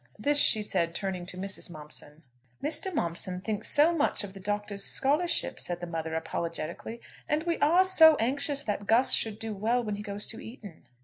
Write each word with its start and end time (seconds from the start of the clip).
This 0.17 0.39
she 0.39 0.63
said 0.63 0.95
turning 0.95 1.27
to 1.27 1.37
Mrs. 1.37 1.69
Momson. 1.69 2.23
"Mr. 2.59 2.91
Momson 2.91 3.39
thinks 3.43 3.67
so 3.69 3.93
much 3.95 4.23
of 4.23 4.33
the 4.33 4.39
Doctor's 4.39 4.83
scholarship," 4.83 5.59
said 5.59 5.79
the 5.79 5.85
mother, 5.85 6.15
apologetically. 6.15 6.99
"And 7.29 7.43
we 7.43 7.59
are 7.59 7.85
so 7.85 8.15
anxious 8.15 8.63
that 8.63 8.87
Gus 8.87 9.13
should 9.13 9.37
do 9.37 9.53
well 9.53 9.83
when 9.83 9.97
he 9.97 10.01
goes 10.01 10.25
to 10.29 10.39
Eton." 10.39 10.87